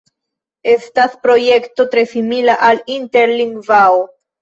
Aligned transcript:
Estas 0.75 1.13
projekto 1.27 1.87
tre 1.93 2.07
simila 2.17 2.59
al 2.73 2.85
Interlingvao. 2.99 4.05